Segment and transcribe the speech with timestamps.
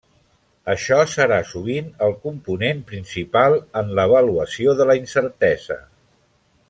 [0.73, 5.79] Això serà sovint el component principal en l'avaluació de la incertesa.